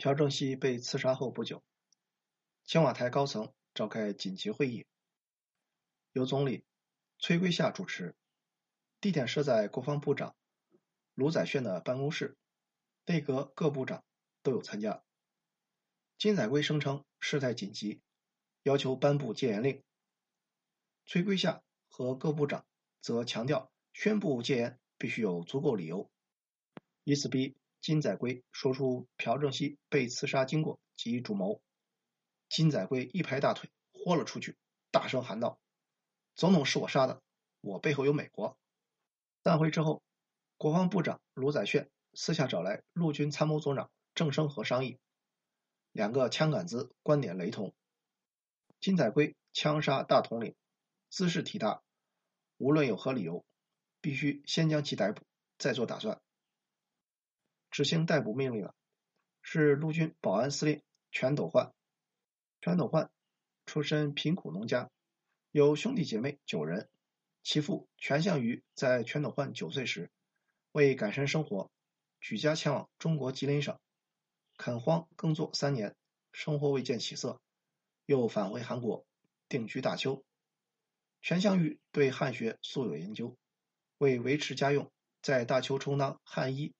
[0.00, 1.62] 朴正熙被刺杀后不久，
[2.64, 4.86] 青瓦台高层召开紧急会议，
[6.12, 6.64] 由总理
[7.18, 8.16] 崔圭夏主持，
[9.02, 10.34] 地点设在国防部长
[11.12, 12.38] 卢载铉的办公室，
[13.04, 14.02] 内阁各部长
[14.42, 15.04] 都有参加。
[16.16, 18.00] 金载圭声称事态紧急，
[18.62, 19.82] 要求颁布戒严令。
[21.04, 22.64] 崔圭夏和各部长
[23.02, 26.10] 则强调，宣布戒严必须有足够理由，
[27.04, 27.59] 以此逼。
[27.80, 31.62] 金载圭说出朴正熙被刺杀经过及主谋。
[32.48, 34.56] 金载圭一拍大腿，豁了出去，
[34.90, 35.60] 大声喊道
[36.36, 37.22] ：“总统是我杀的，
[37.60, 38.58] 我背后有美国。”
[39.42, 40.02] 散会之后，
[40.58, 44.98] 国防部长卢载铉私下找来陆军参谋总长郑生和商议，
[45.92, 47.74] 两个枪杆子观点雷同。
[48.80, 50.54] 金载圭枪杀大统领，
[51.08, 51.82] 姿势体大，
[52.58, 53.44] 无论有何理由，
[54.00, 55.22] 必须先将其逮捕，
[55.56, 56.20] 再做打算。
[57.70, 58.74] 执行逮捕命令的
[59.42, 61.72] 是陆军保安司令全斗焕。
[62.60, 63.10] 全斗焕
[63.64, 64.90] 出身贫苦农家，
[65.50, 66.88] 有兄弟姐妹九人。
[67.42, 70.10] 其父全相瑜在全斗焕九岁时，
[70.72, 71.70] 为改善生活，
[72.20, 73.78] 举家前往中国吉林省
[74.58, 75.96] 垦荒耕作三年，
[76.32, 77.40] 生活未见起色，
[78.04, 79.06] 又返回韩国
[79.48, 80.22] 定居大邱。
[81.22, 83.38] 全相瑜对汉学素有研究，
[83.96, 86.74] 为维持家用，在大邱充当汉医。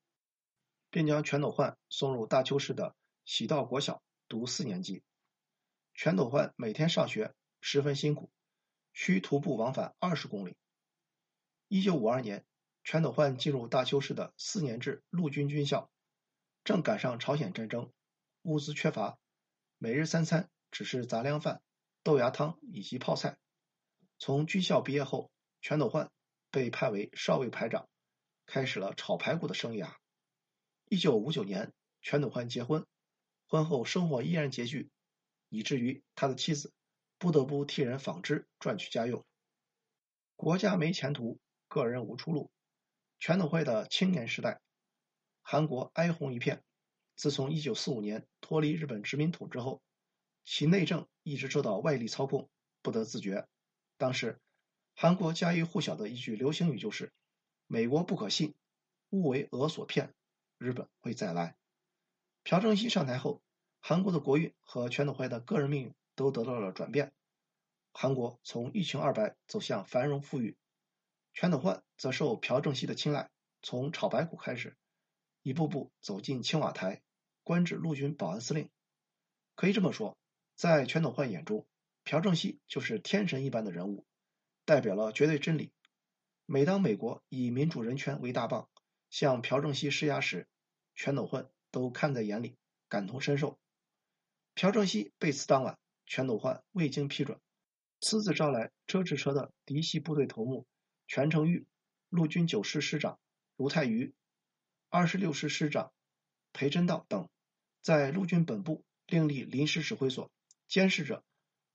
[0.91, 5.02] 并将全斗焕送入大邱市的喜道国小读四年级。
[5.94, 8.30] 全斗焕每天上学十分辛苦，
[8.92, 10.56] 需徒步往返二十公里。
[11.69, 12.44] 一九五二年，
[12.84, 15.91] 全斗焕进入大邱市的四年制陆军军校，
[16.64, 17.92] 正赶上朝鲜战争，
[18.42, 19.19] 物资缺乏，
[19.78, 21.62] 每日三餐只是杂粮饭、
[22.02, 23.36] 豆芽汤以及泡菜。
[24.19, 26.10] 从军校毕业后，全斗焕
[26.50, 27.88] 被派为少尉排长，
[28.47, 29.94] 开始了炒排骨的生涯。
[30.92, 32.84] 一九五九年，全斗焕结婚，
[33.46, 34.91] 婚后生活依然拮据，
[35.48, 36.72] 以至于他的妻子
[37.16, 39.24] 不得不替人纺织赚取家用。
[40.34, 41.38] 国家没前途，
[41.69, 42.50] 个人无出路。
[43.20, 44.60] 全斗焕的青年时代，
[45.42, 46.65] 韩国哀鸿一片。
[47.15, 49.81] 自从一九四五年脱离日本殖民统治后，
[50.44, 52.50] 其内政一直受到外力操控，
[52.82, 53.47] 不得自觉。
[53.97, 54.41] 当时，
[54.97, 57.12] 韩国家喻户晓的一句流行语就是
[57.69, 58.56] ：“美国不可信，
[59.10, 60.12] 勿为俄所骗。”
[60.60, 61.56] 日本会再来。
[62.43, 63.43] 朴正熙上台后，
[63.81, 67.15] 韩国的国运和全斗焕的个人命运都得到了转变。
[67.93, 70.59] 韩国从一穷二白走向繁荣富裕，
[71.32, 73.31] 全斗焕则受朴正熙的青睐，
[73.62, 74.76] 从炒白骨开始，
[75.43, 77.00] 一步步走进青瓦台，
[77.42, 78.69] 官至陆军保安司令。
[79.54, 80.19] 可以这么说，
[80.54, 81.66] 在全斗焕眼中，
[82.04, 84.04] 朴正熙就是天神一般的人物，
[84.66, 85.72] 代表了绝对真理。
[86.44, 88.69] 每当美国以民主人权为大棒，
[89.09, 90.48] 向朴正熙施压时，
[91.03, 92.59] 全斗焕都看在眼里，
[92.91, 93.59] 感同身受。
[94.55, 97.41] 朴正熙被刺当晚，全斗焕未经批准，
[98.03, 100.66] 私自招来车制车的嫡系部队头目
[101.09, 101.66] 全成玉、
[102.10, 103.19] 陆军九师师长
[103.56, 104.12] 卢泰愚、
[104.91, 105.91] 二十六师师长
[106.53, 107.31] 裴真道等，
[107.81, 110.31] 在陆军本部另立临时指挥所，
[110.69, 111.25] 监视着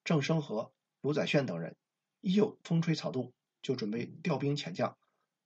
[0.04, 0.72] 郑生和、
[1.02, 1.76] 卢载铉等人。
[2.22, 3.34] 一有风吹草动，
[3.64, 4.96] 就准备调兵遣将，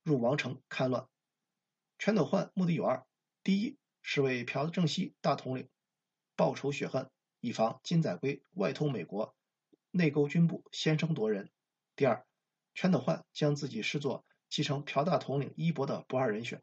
[0.04, 1.08] 入王城戡乱。
[1.98, 3.06] 全斗焕目的有二：
[3.42, 5.70] 第一是为朴正熙大统领
[6.36, 9.36] 报仇雪恨，以防金载圭外通美国，
[9.92, 11.46] 内勾军部，先声夺人；
[11.96, 12.26] 第二，
[12.76, 16.62] 全斗焕将自己视作继承朴大统领衣钵的不二人选。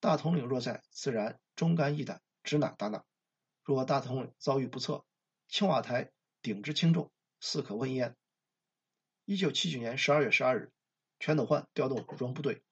[0.00, 3.04] 大统领若在，自然忠肝义胆，指哪打哪；
[3.62, 5.04] 若大统领遭遇不测，
[5.48, 6.10] 青瓦台
[6.42, 8.16] 顶之轻重，似可问焉。
[9.26, 10.72] 一九七九年十二月十二日，
[11.20, 12.62] 全斗焕调动武装部队，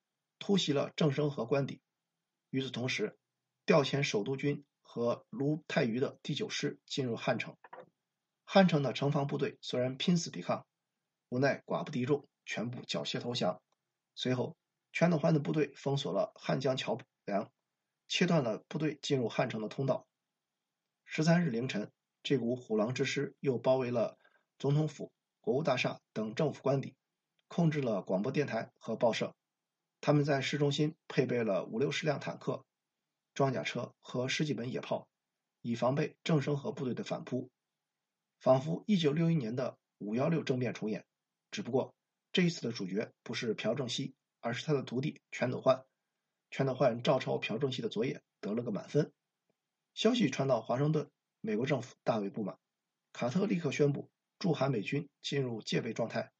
[0.40, 1.80] 突袭了郑生和官邸。
[2.50, 3.16] 与此同时，
[3.68, 7.54] 调遣首都军和卢泰愚的第九师进入汉城。
[8.46, 10.66] 汉城的城防部队虽然拼死抵抗，
[11.28, 13.60] 无奈寡不敌众，全部缴械投降。
[14.14, 14.56] 随后，
[14.90, 17.52] 全斗焕的部队封锁了汉江桥梁，
[18.08, 20.06] 切断了部队进入汉城的通道。
[21.04, 21.92] 十三日凌晨，
[22.22, 24.16] 这股虎狼之师又包围了
[24.58, 25.12] 总统府、
[25.42, 26.96] 国务大厦等政府官邸，
[27.48, 29.34] 控制了广播电台和报社。
[30.00, 32.64] 他们在市中心配备了五六十辆坦克、
[33.38, 35.06] 装甲车和十几门野炮，
[35.62, 37.52] 以防备郑生和部队的反扑。
[38.40, 41.06] 仿佛一九六一年的五幺六政变重演，
[41.52, 41.94] 只不过
[42.32, 45.84] 这一次的主角不是朴正熙，而是他的徒弟全斗焕。
[46.50, 49.12] 全斗焕照抄朴正熙的作业，得了个满分。
[49.94, 51.08] 消息传到华盛顿，
[51.40, 52.58] 美国政府大为不满，
[53.12, 56.32] 卡特立刻宣布驻韩美军进入戒备状态。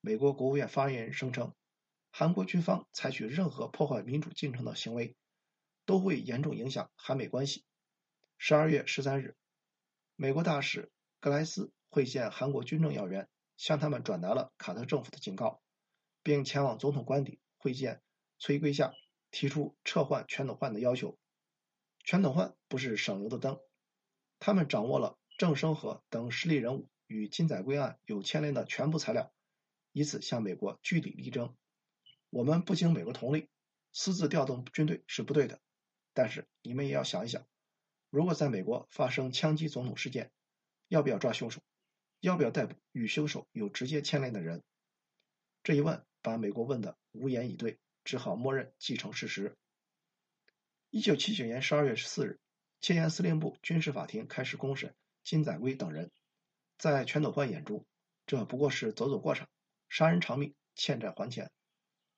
[0.00, 1.52] 美国国务院发言人声称。
[2.12, 5.16] 韩国军方采取任何破坏民主进程的行为，
[5.86, 7.64] 都会严重影响韩美关系。
[8.36, 9.34] 十二月十三日，
[10.16, 10.90] 美国大使
[11.20, 15.62] 格莱斯会见韩国军政要员，向他们转达了卡特政府的警告，
[16.22, 18.02] 并前往总统官邸会见
[18.38, 18.92] 崔圭夏，
[19.30, 21.18] 提出撤换全斗焕的要求。
[22.04, 23.58] 全斗焕不是省油的灯，
[24.38, 29.32] 他们掌握了郑生和等实力人物与金载圭案有牵连的全部材料，
[29.92, 31.56] 以此向美国据理力争。
[32.30, 33.48] 我们不经美国同意，
[33.92, 35.60] 私自调动军队是不对的。
[36.16, 37.46] 但是你们也要想一想，
[38.08, 40.32] 如果在美国发生枪击总统事件，
[40.88, 41.60] 要不要抓凶手？
[42.20, 44.62] 要不要逮捕与凶手有直接牵连的人？
[45.62, 49.58] 这一问把美国问得无言以对，只好默认既成事实。
[50.88, 52.40] 一九七九年十二月十四日，
[52.80, 56.10] 戒严司令部军事法庭开始公审金载圭等人。
[56.78, 57.84] 在全斗焕眼中，
[58.26, 59.50] 这不过是走走过场，
[59.90, 61.50] 杀人偿命，欠债还钱。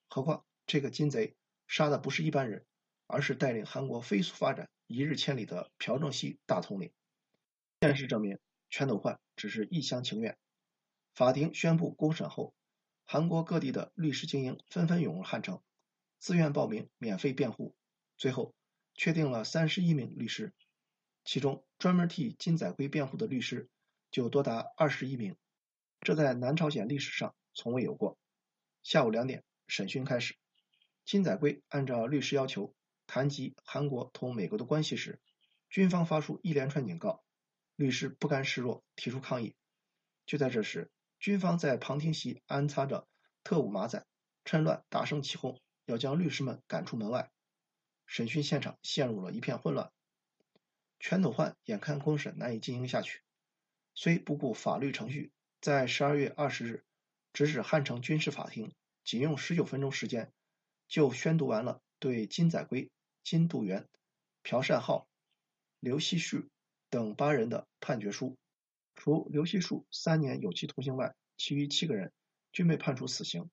[0.08, 1.34] 何况这个金贼
[1.66, 2.64] 杀的不是一般人，
[3.08, 6.92] 而是带领韩国飞速发展一日千里的朴正熙大统领。
[7.80, 8.38] 现实证明，
[8.70, 10.38] 全斗焕只是一厢情愿。
[11.12, 12.54] 法庭宣布公审后，
[13.04, 15.60] 韩国各地的律师精英纷纷涌入汉城，
[16.20, 17.74] 自愿报名免费辩护。
[18.16, 18.54] 最后。
[19.00, 20.52] 确定了三十一名律师，
[21.24, 23.68] 其中专门替金载圭辩护的律师
[24.10, 25.36] 就多达二十一名，
[26.00, 28.18] 这在南朝鲜历史上从未有过。
[28.82, 30.34] 下午两点，审讯开始。
[31.04, 32.74] 金载圭按照律师要求
[33.08, 35.18] 谈及韩国同美国的关系时，
[35.70, 37.24] 军方发出一连串警告，
[37.74, 39.56] 律师不甘示弱，提出抗议。
[40.26, 43.08] 就在这时，军方在旁听席安插着
[43.42, 44.06] 特务马仔，
[44.44, 47.32] 趁乱大声起哄，要将律师们赶出门外。
[48.06, 49.90] 审讯现场陷入了一片混乱，
[51.00, 53.22] 全斗焕眼看公审难以进行下去，
[53.94, 55.32] 虽不顾法律程序，
[55.62, 56.84] 在十二月二十日
[57.32, 60.30] 直指汉城军事法庭仅用十九分钟时间，
[60.88, 62.90] 就宣读完了对金载圭、
[63.30, 63.86] 金度元、
[64.42, 65.06] 朴善浩、
[65.80, 66.48] 刘希旭
[66.88, 68.38] 等八人的判决书，
[68.94, 72.10] 除刘希树三年有期徒刑外，其余七个人
[72.52, 73.50] 均被判处死刑。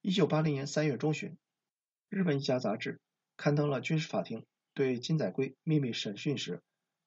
[0.00, 1.38] 一九八零年三月中旬，
[2.08, 3.00] 日本一家杂志。
[3.36, 4.44] 刊登了军事法庭
[4.74, 6.60] 对金载圭秘密审讯时，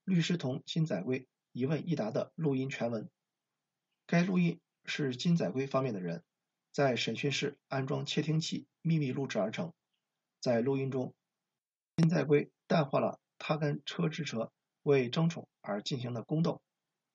[0.06, 3.10] 律师同金载圭一问一答的录音全文。
[4.08, 6.24] 该录音是金载圭方面的人
[6.72, 9.74] 在审讯室安装窃听器秘密录制而成。
[10.40, 11.14] 在录音中，
[11.98, 14.52] 金在圭淡化了他跟车之哲
[14.84, 16.62] 为争宠而进行的宫斗，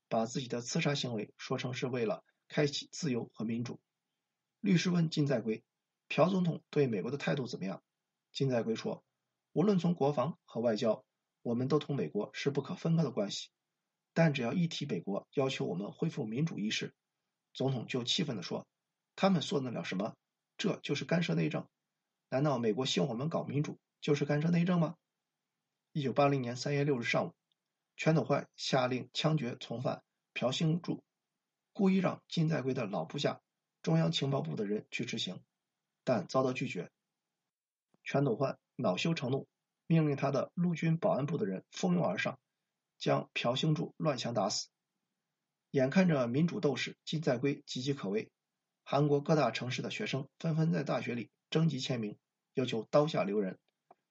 [0.09, 3.79] 把自己的刺杀行为说成是为了开启自由和民主。
[4.61, 5.63] 律师问金在圭
[6.09, 7.83] ：“朴总统对美国的态度怎么样？”
[8.33, 9.05] 金在圭说
[9.53, 11.05] ：“无论从国防和外交，
[11.43, 13.51] 我们都同美国是不可分割的关系。
[14.15, 16.95] 但只要一提美国要求我们恢复民主一事，
[17.53, 18.67] 总统就气愤地说
[19.15, 20.17] ：‘他们做得了什么？
[20.57, 21.69] 这就是干涉内政。
[22.31, 24.97] 难道美国希望我们搞民主就是干涉内政吗？’”
[25.93, 27.35] 一九八零年三月六日上午，
[27.97, 30.03] 全斗焕下令枪决从犯
[30.33, 31.03] 朴兴柱，
[31.73, 33.41] 故意让金在圭的老部下
[33.83, 35.43] 中央情报部的人去执行，
[36.05, 36.91] 但遭到拒绝。
[38.05, 39.49] 全斗焕恼羞成怒，
[39.87, 42.39] 命令他的陆军保安部的人蜂拥而上，
[42.99, 44.69] 将朴兴柱乱枪打死。
[45.73, 48.31] 眼看着民主斗士金在圭岌岌可危，
[48.85, 52.17] 韩国各大城市的学生纷纷在大学里征集签名，
[52.55, 53.59] 要求刀下留人。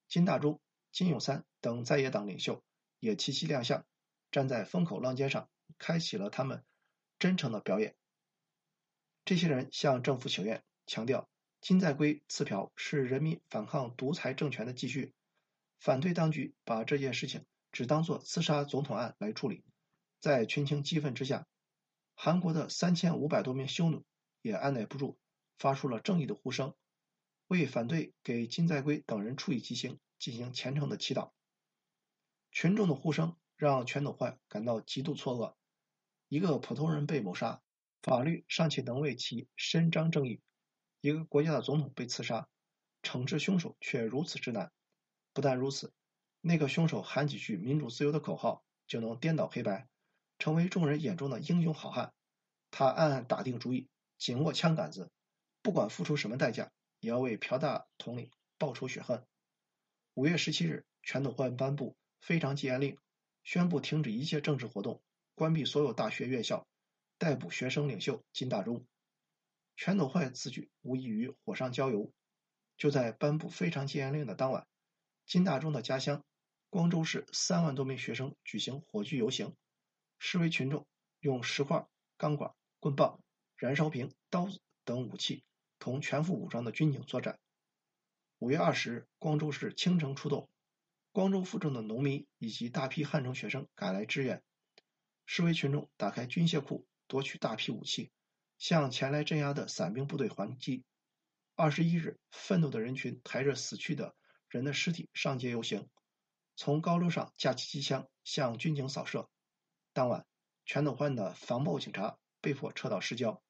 [0.09, 0.59] 金大中、
[0.91, 2.63] 金永三等在野党领袖
[2.99, 3.85] 也齐齐亮相，
[4.31, 6.65] 站在风口浪尖上，开启了他们
[7.19, 7.95] 真诚的表演。
[9.23, 11.29] 这些人向政府请愿，强调。
[11.61, 15.13] 金在圭刺朴是人民反抗独裁政权的继续，
[15.77, 19.65] 反对当局把这件事情只当作刺杀总统案来处理。
[20.21, 21.45] 在群情激愤之下，
[22.15, 24.05] 韩国的三千五百多名匈奴
[24.41, 25.19] 也按耐不住，
[25.57, 26.73] 发出了正义的呼声，
[27.49, 31.31] 为反对给金在圭等人处以极刑进行虔诚的祈祷。
[32.51, 35.55] 群众的呼声让全斗焕感到极度错愕：
[36.27, 37.63] 一个普通人被谋杀，
[38.03, 40.41] 法律尚且能为其伸张正义。
[41.01, 42.47] 一个国家的总统被刺杀，
[43.01, 44.71] 惩治凶手却如此之难。
[45.33, 45.91] 不但如此，
[46.41, 49.87] 那个凶手喊几句“民主自由”的口号，就能颠倒黑白，
[50.37, 52.13] 成为众人眼中的英雄好汉。
[52.69, 53.89] 他暗暗打定主意，
[54.19, 55.09] 紧握枪杆子，
[55.63, 59.25] 不管付出什么代价，也要为朴大统领报仇雪恨。
[60.13, 62.97] 五月十七日，全斗焕颁布非常戒严令，
[63.43, 65.01] 宣布停止一切政治活动，
[65.35, 66.67] 关闭所有大学院校，
[67.17, 68.85] 逮捕学生领袖金大中。
[69.77, 72.11] 全斗焕此举无异于火上浇油。
[72.77, 74.65] 就在颁布非常戒严令的当晚，
[75.25, 76.23] 金大中的家乡
[76.69, 79.55] 光州市三万多名学生举行火炬游行，
[80.17, 80.87] 示威群众
[81.19, 81.87] 用石块、
[82.17, 83.21] 钢管、棍棒、
[83.55, 85.43] 燃烧瓶、刀子等武器
[85.89, 87.39] 同全副武装的军警作战。
[88.37, 90.47] 五月二十日，光州市倾城出动，
[91.11, 94.43] 光州附中的农民以及大批汉城学生赶来支援，
[95.25, 98.11] 示威群众打开军械库，夺取大批武器，
[98.59, 100.83] 向前来镇压的散兵部队还击。
[101.55, 104.15] 二十一日，愤怒的人群抬着死去的
[104.47, 105.89] 人的尸体上街游行，
[106.55, 109.27] 从高楼上架起机枪向军警扫射。
[109.91, 110.27] 当晚，
[110.65, 113.41] 全斗焕的防暴警察被迫撤到市郊。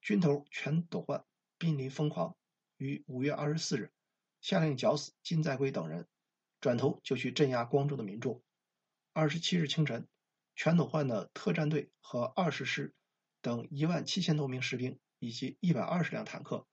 [0.00, 1.24] 军头全斗焕
[1.62, 2.36] 濒临疯狂，
[2.76, 3.92] 于五月二十四日
[4.40, 6.08] 下令绞死金在圭等人，
[6.60, 8.42] 转头就去镇压光州的民众。
[9.12, 10.08] 二十七日清晨，
[10.56, 12.92] 全斗焕的特战队和二十师
[13.42, 16.66] 等一万七千多名士兵，以及一百二十辆坦克。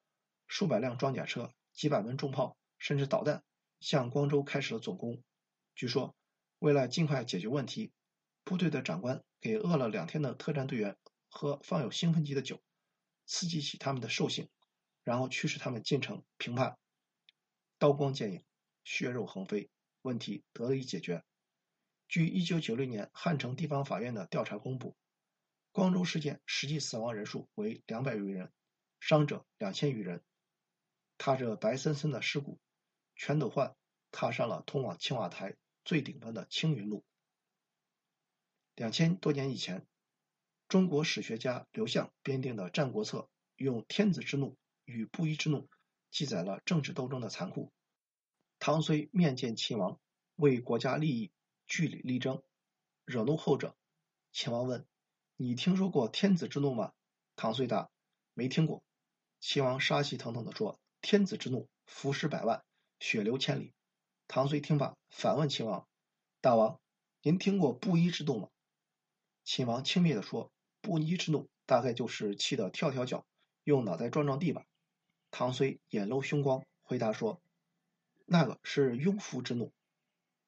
[0.47, 3.43] 数百辆装甲车、几百门重炮，甚至导弹，
[3.79, 5.21] 向光州开始了总攻。
[5.75, 6.15] 据说，
[6.57, 7.91] 为了尽快解决问题，
[8.43, 10.97] 部队的长官给饿了两天的特战队员
[11.29, 12.59] 喝放有兴奋剂的酒，
[13.27, 14.49] 刺激起他们的兽性，
[15.09, 16.77] 然后驱使他们进城平叛。
[17.79, 18.43] 刀光剑影，
[18.83, 19.71] 血肉横飞，
[20.03, 21.23] 问题得以解决。
[22.07, 24.95] 据1996年汉城地方法院的调查公布，
[25.71, 28.53] 光州事件实际死亡人数为两百余人，
[28.99, 30.23] 伤者两千余人。
[31.17, 32.59] 踏着白森森的尸骨，
[33.15, 33.75] 全斗焕
[34.11, 37.03] 踏上了通往青瓦台最顶端的青云路。
[38.75, 39.87] 两千多年以前，
[40.67, 43.21] 中国史学家刘向编定的《战国策》
[43.55, 44.55] 用天子之怒
[44.89, 45.69] 与布衣之怒
[46.09, 47.71] 记载了政治斗争的残酷。
[48.57, 49.99] 唐虽面见秦王，
[50.35, 51.31] 为国家利益
[51.67, 52.43] 据理力争，
[53.05, 53.75] 惹怒后者。
[54.31, 54.85] 秦王问
[55.37, 56.93] ：“你听说过天子之怒吗？”
[57.37, 57.89] 唐遂答
[58.33, 58.83] ：“没听过。”
[59.39, 60.79] 秦王杀气腾腾地说。
[61.01, 62.61] 天子之怒，伏尸百万，
[62.99, 63.73] 血流千里。
[64.27, 65.87] 唐遂听罢，反问秦王
[66.41, 66.81] ：“大王，
[67.21, 68.49] 您听过布衣之怒吗？”
[69.45, 73.25] 秦王轻蔑地说：“布衣之怒，大概就是气得跳跳脚，
[73.63, 74.65] 用脑袋撞撞地吧。”
[75.31, 77.41] 唐遂眼露凶光，回答说
[78.25, 79.73] ：“那个是庸夫之怒。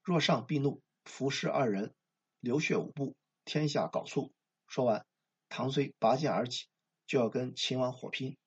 [0.01, 1.93] 若上必怒，伏尸二人，
[2.39, 4.33] 流血五步，天下缟素。”
[4.67, 5.05] 说完，
[5.49, 6.67] 唐遂拔剑而起，
[7.05, 8.37] 就要跟秦王火拼。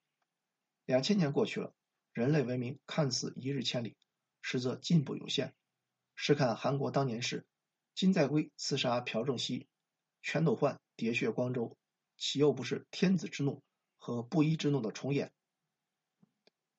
[0.85, 1.73] 两千年过去了。
[2.13, 3.97] 人类文明看似一日千里，
[4.41, 5.53] 实则进步有限。
[6.15, 7.45] 试看韩国当年事，
[7.97, 9.67] 金在圭刺杀朴正熙，
[10.23, 11.77] 全斗焕喋血光州，
[12.17, 13.65] 岂又不是天子之怒
[13.99, 15.33] 和布衣之怒的重演？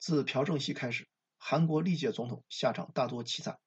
[0.05, 1.07] 自朴正熙开始，
[1.39, 3.59] 韩国历届总统下场大多凄惨，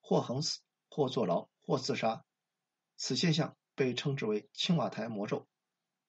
[0.00, 2.24] 或横死，或坐牢，或自杀。
[2.96, 5.48] 此现象被称之为青瓦台魔咒。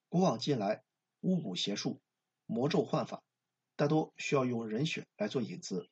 [0.08, 0.84] 古往今来，
[1.22, 2.00] 巫蛊邪术、
[2.46, 3.24] 魔咒幻法。
[3.74, 5.88] 大多需要用人血来做引子。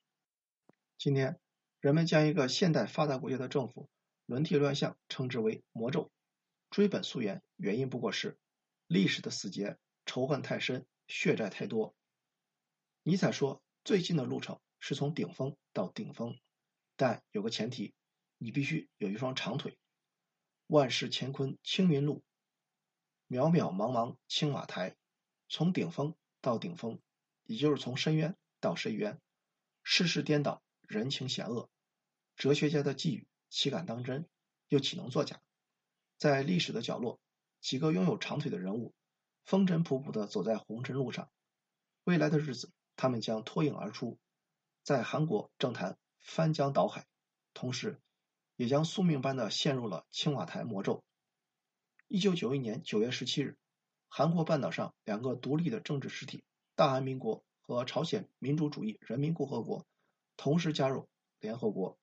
[0.97, 1.41] 今天，
[1.81, 3.91] 人们将一个现代发达国家的政府
[4.27, 6.13] 轮替乱象称之为魔咒。
[6.71, 8.39] 追本溯源，原因不过是
[8.87, 11.97] 历史的死结，仇恨太深，血债太多。
[13.03, 16.39] 尼采说，最近的路程是从顶峰到顶峰，
[16.97, 17.95] 但有个前提，
[18.39, 19.77] 你必须有一双长腿。
[20.69, 22.23] 万事乾坤青云路，
[23.29, 24.97] 渺渺茫茫青瓦台，
[25.49, 27.01] 从顶峰到顶峰。
[27.45, 29.21] 也就是从深渊到深渊，
[29.83, 31.69] 世事颠倒，人情险恶，
[32.37, 34.29] 哲学家的寄语岂敢当真？
[34.69, 35.43] 又岂能作假？
[36.17, 37.21] 在历史的角落，
[37.61, 38.95] 几个拥有长腿的人物，
[39.45, 41.31] 风尘仆仆地走在红尘路上。
[42.05, 42.71] 未来的日子，
[43.03, 44.17] 他们将脱颖而出，
[44.85, 47.05] 在韩国政坛翻江倒海，
[47.53, 48.01] 同时，
[48.55, 51.03] 也将宿命般的陷入了青瓦台魔咒。
[52.07, 53.59] 一九九一年九月十七日，
[54.07, 56.45] 韩国半岛上两个独立的政治实体。
[56.77, 59.85] 大韩民国和朝鲜民主主义人民共和国
[60.37, 61.09] 同时加入
[61.41, 61.99] 联合国。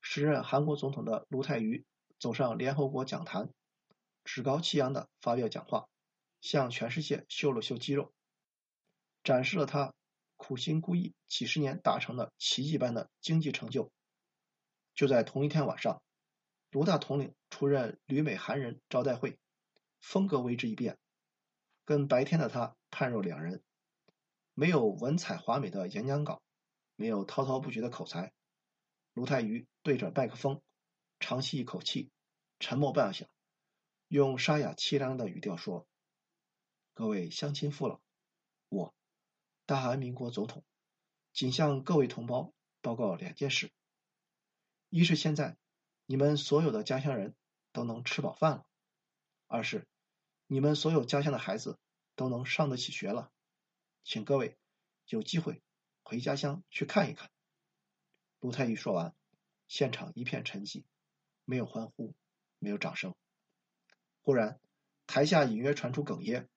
[0.00, 1.84] 时任韩国总统的卢泰愚
[2.18, 3.52] 走上联合国讲坛，
[4.24, 5.90] 趾高气扬地发表讲话，
[6.40, 8.10] 向全世界秀了秀肌肉，
[9.22, 9.94] 展示了他
[10.36, 13.92] 苦心孤诣几十年达成的奇迹般的经济成就。
[14.94, 16.02] 就在同一天晚上，
[16.70, 19.38] 卢大统领出任旅美韩人招待会，
[20.00, 20.98] 风格为之一变，
[21.84, 22.76] 跟白天的他。
[22.94, 23.62] 判若两人，
[24.52, 26.42] 没有文采华美的演讲稿，
[26.94, 28.34] 没有滔滔不绝的口才。
[29.14, 30.60] 卢泰愚对着麦克风，
[31.18, 32.10] 长吸一口气，
[32.58, 33.28] 沉默半晌，
[34.08, 35.88] 用沙哑凄凉的语调说
[36.92, 37.98] ：“各位乡亲父老，
[38.68, 38.94] 我，
[39.66, 40.64] 大韩民国总统，
[41.32, 43.70] 仅向各位同胞报告两件事：
[44.88, 45.56] 一是现在
[46.06, 47.34] 你们所有的家乡人
[47.72, 48.66] 都能吃饱饭了；
[49.46, 49.86] 二是
[50.46, 51.78] 你们所有家乡的孩子。”
[52.14, 53.32] 都能上得起学了，
[54.04, 54.58] 请各位
[55.06, 55.62] 有机会
[56.02, 57.30] 回家乡去看一看。
[58.38, 59.16] 卢太愚说完，
[59.66, 60.84] 现场一片沉寂，
[61.46, 62.14] 没有欢呼，
[62.58, 63.14] 没有掌声。
[64.20, 64.60] 忽然，
[65.06, 66.50] 台下隐约传出哽咽，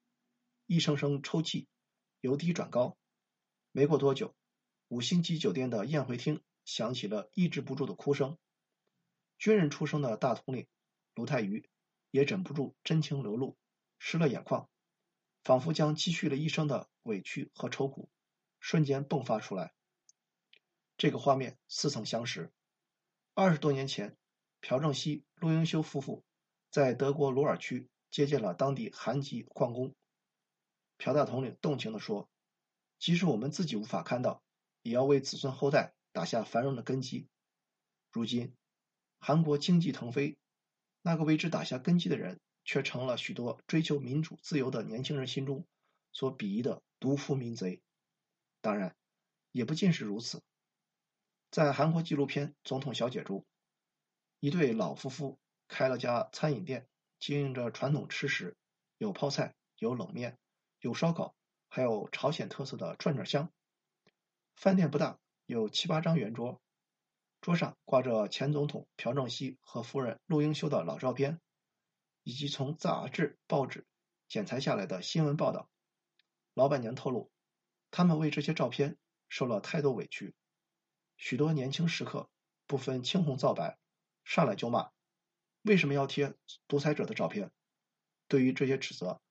[0.66, 1.70] 一声声抽泣，
[2.26, 2.98] 由低转高。
[3.72, 4.36] 没过多久，
[4.88, 8.40] 五星级酒店的宴会厅响起了抑制不住的哭声。
[9.38, 10.66] 军人出身的大统领
[11.14, 11.70] 卢泰愚
[12.10, 13.56] 也忍不住真情流露，
[14.00, 14.68] 湿了眼眶，
[15.44, 18.10] 仿佛将积蓄了一生的委屈和愁苦
[18.60, 19.74] 瞬间迸发出来。
[20.98, 22.52] 这个画面似曾相识。
[23.36, 24.18] 二十多年前，
[24.62, 26.24] 朴正熙、陆英修夫妇
[26.72, 29.94] 在德国鲁尔区接见了当地韩籍矿工。
[30.98, 32.30] 朴大统领动情地说
[33.00, 34.44] ：“即使我们自己无法看到，
[34.82, 37.28] 也要为子孙后代打下繁荣的根基。”
[38.12, 38.56] 如今，
[39.20, 40.38] 韩国经济腾飞，
[41.02, 45.68] 那个为之打下根基的人，却成了许多追求民主自由的年轻人心中
[46.12, 47.82] 所鄙夷的毒夫民贼。
[48.62, 48.96] 当然，
[49.52, 50.42] 也不尽是如此。
[51.52, 53.46] 在韩国纪录片《总统小姐》中，
[54.40, 56.88] 一对老夫妇开了家餐饮店，
[57.20, 58.56] 经营着传统吃食，
[58.98, 60.38] 有泡菜，有冷面，
[60.80, 61.36] 有烧烤，
[61.68, 63.52] 还有朝鲜特色的串串香。
[64.56, 66.62] 饭店不大，有七八张圆桌，
[67.42, 71.42] 桌上挂着前总统朴正熙和夫人陆英修的老照片，
[72.24, 73.86] 以及从杂志、报纸
[74.28, 75.70] 剪裁下来的新闻报道。
[76.54, 77.32] 老板娘透露，
[77.92, 80.36] 他们为这些照片受了太多委屈。
[81.18, 82.30] 许多年轻食客
[82.66, 83.78] 不分青红皂白，
[84.24, 84.92] 上来就骂
[85.64, 86.34] ：“为什么要贴
[86.68, 87.52] 独裁者的照片？”
[88.28, 89.22] 对于这些指责，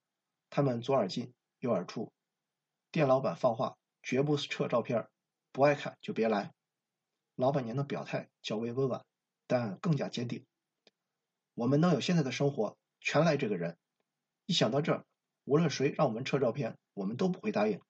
[0.54, 2.12] 他们左耳进右耳出。
[2.92, 5.08] 店老板放话，绝不撤照片，
[5.50, 6.54] 不爱看就别来。
[7.34, 9.04] 老板娘的表态较为温婉，
[9.48, 10.46] 但更加坚定
[11.54, 13.76] ：“我们能有现在的生活，全赖这个人。
[14.46, 15.04] 一想到这儿，
[15.42, 17.80] 无论谁让我们撤照片，我们都不会答应。”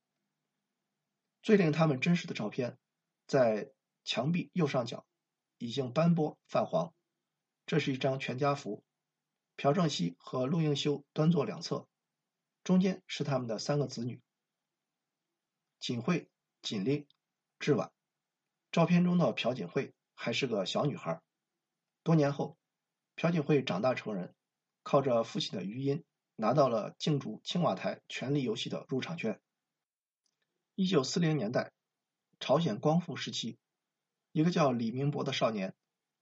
[1.42, 2.78] 最令他们珍视的照片，
[3.26, 3.70] 在。
[4.06, 5.06] 墙壁右上角
[5.56, 6.92] 已经斑驳泛黄，
[7.64, 8.84] 这是一张全家福。
[9.56, 11.88] 朴正熙和陆应修端坐两侧，
[12.64, 14.22] 中间是他们的三个子女：
[15.78, 16.30] 锦惠、
[16.62, 17.06] 锦令、
[17.58, 17.92] 志婉。
[18.72, 21.20] 照片中的朴槿惠还是个小女孩。
[22.02, 22.56] 多年后，
[23.16, 24.34] 朴槿惠长大成人，
[24.82, 26.04] 靠着父亲的余荫
[26.36, 29.40] 拿到了竞逐青瓦台权力游戏的入场券。
[30.74, 31.70] 一九四零年代，
[32.40, 33.58] 朝鲜光复时期。
[34.32, 35.74] 一个叫李明博的少年，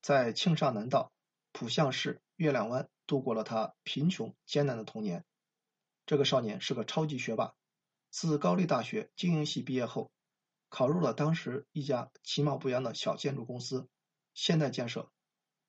[0.03, 1.13] 在庆尚南道
[1.53, 5.25] 浦项市月亮湾度过了他贫穷艰难的童年。
[6.13, 7.55] 这个少年是个超级学霸，
[8.11, 10.13] 自高丽大学经营系毕业后，
[10.69, 13.89] 考入了当时一家其貌不扬的小建筑公司——
[14.35, 15.11] 现代建设。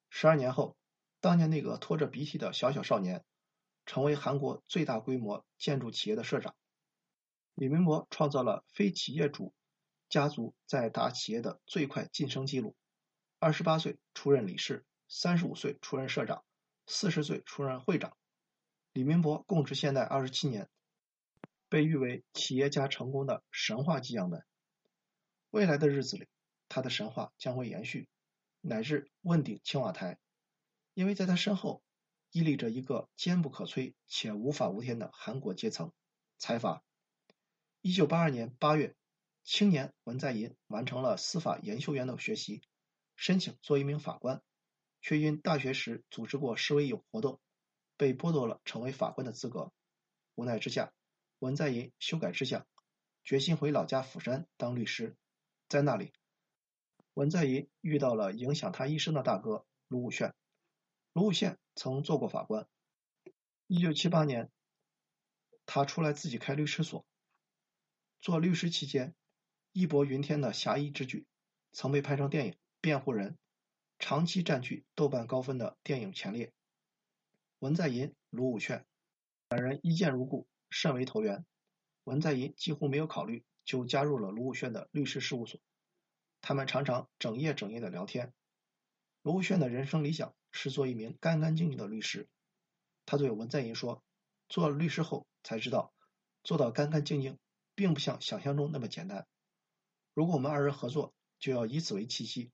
[0.10, 0.76] 十二年后，
[1.22, 3.24] 当年那个拖着鼻涕的小小少年，
[3.86, 6.54] 成为韩国最大规模建筑企业的社长。
[7.54, 9.54] 李明博创造了非企业主。
[10.10, 12.76] 家族在大企业的最快晋升记录：
[13.40, 16.44] 二十八岁出任理事，三十五岁出任社长，
[16.86, 18.18] 四十岁出任会长。
[18.94, 20.70] 李明博供职现代二十七年，
[21.68, 24.46] 被誉为企业家成功的神话级样本。
[25.50, 26.28] 未来的日子里，
[26.70, 28.08] 他的神话将会延续，
[28.62, 30.20] 乃至问鼎青瓦台，
[30.94, 31.82] 因为在他身后
[32.32, 35.92] 屹立着一个坚不可摧且无法无天的韩国阶层——
[36.38, 36.84] 财阀。
[37.82, 38.96] 一九八二年八月。
[39.46, 42.62] 青年文在寅完成了司法研修员的学习，
[43.18, 44.42] 申请做一名法官，
[45.02, 47.42] 却因大学时组织过示威游活动，
[48.04, 49.72] 被剥夺了成为法官的资格。
[50.36, 50.92] 无奈之下，
[51.40, 52.68] 文在寅修改志向，
[53.24, 55.16] 决心回老家釜山当律师。
[55.70, 56.12] 在那里，
[57.14, 60.34] 文在寅遇到了影响他一生的大哥卢武铉。
[61.14, 62.68] 卢武铉曾做过法官。
[63.68, 64.52] 一九七八年，
[65.66, 67.06] 他出来自己开律师所。
[68.20, 69.16] 做律师期间。
[69.72, 71.26] 义薄云天的侠义之举，
[71.72, 73.32] 曾被拍成电影《辩护人》，
[73.98, 76.52] 长期占据豆瓣高分的电影前列。
[77.64, 78.84] 文在寅、卢武铉
[79.48, 81.46] 两人一见如故，甚为投缘。
[82.04, 85.62] 文在寅几乎没有考虑，就加入了卢武铉的律师事务所。
[86.42, 88.34] 他们常常整夜整夜的聊天。
[89.22, 92.28] 卢武铉的人生理想是做一名干干净净的律师。
[93.06, 94.04] 他对文在寅说
[94.50, 95.94] ：“做了律师后才知道，
[96.44, 97.40] 做到干干净净，
[97.76, 99.26] 并不像想象中那么简单。”
[100.14, 102.52] 如果我们二人合作，就要以此为契机，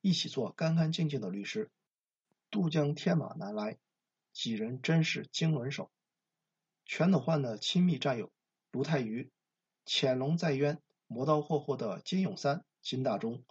[0.00, 1.70] 一起做干干净净的律师。
[2.50, 3.78] 渡江天马难来，
[4.38, 5.90] 几人真是经纶手。
[6.84, 8.30] 全斗焕的亲密战友
[8.70, 9.32] 卢泰愚，
[9.84, 13.44] 潜龙在渊、磨刀霍霍的金永三、金大中，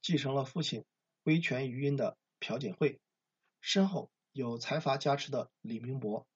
[0.00, 0.84] 继承了父亲
[1.24, 3.00] 威权余荫的朴槿惠，
[3.60, 6.28] 身后有财阀加持的李明博，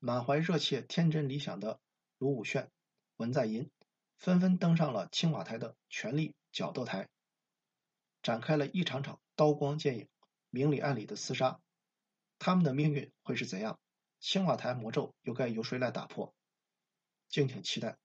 [0.00, 1.80] 满怀热切天真理想的
[2.18, 2.68] 卢武铉、
[3.16, 3.70] 文在寅。
[4.18, 7.08] 纷纷登上了青瓦台的权力角斗台，
[8.22, 10.08] 展开了一场场刀光剑影、
[10.50, 11.58] 明里暗里的厮杀。
[12.44, 13.80] 他们的命运会是怎样？
[14.20, 16.34] 青瓦台魔咒又该由谁来打破？
[17.30, 17.96] 敬请期待。